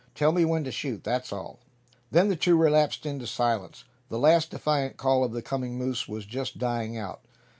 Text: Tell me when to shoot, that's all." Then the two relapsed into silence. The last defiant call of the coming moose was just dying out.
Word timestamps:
Tell 0.15 0.31
me 0.31 0.45
when 0.45 0.63
to 0.63 0.71
shoot, 0.71 1.03
that's 1.03 1.31
all." 1.31 1.59
Then 2.09 2.27
the 2.29 2.35
two 2.35 2.57
relapsed 2.57 3.05
into 3.05 3.27
silence. 3.27 3.83
The 4.09 4.17
last 4.17 4.49
defiant 4.49 4.97
call 4.97 5.23
of 5.23 5.31
the 5.31 5.43
coming 5.43 5.77
moose 5.77 6.07
was 6.07 6.25
just 6.25 6.57
dying 6.57 6.97
out. 6.97 7.21